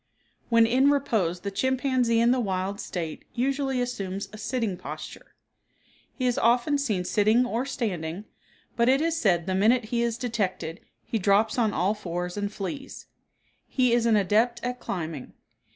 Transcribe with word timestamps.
When 0.49 0.65
in 0.65 0.89
repose 0.89 1.41
the 1.41 1.51
chimpanzee 1.51 2.19
in 2.19 2.31
the 2.31 2.39
wild 2.39 2.79
state 2.79 3.23
usually 3.35 3.79
assumes 3.79 4.29
a 4.33 4.37
sitting 4.39 4.75
posture. 4.75 5.35
He 6.15 6.25
is 6.25 6.39
often 6.39 6.79
seen 6.79 7.03
sitting 7.03 7.45
or 7.45 7.67
standing, 7.67 8.25
but 8.75 8.89
it 8.89 8.99
is 8.99 9.15
said 9.21 9.45
the 9.45 9.53
minute 9.53 9.85
he 9.93 10.01
is 10.01 10.17
detected 10.17 10.79
he 11.05 11.19
drops 11.19 11.59
on 11.59 11.71
all 11.71 11.93
fours 11.93 12.35
and 12.35 12.51
flees. 12.51 13.05
He 13.67 13.93
is 13.93 14.07
an 14.07 14.15
adept 14.15 14.59
at 14.63 14.79
climbing. 14.79 15.33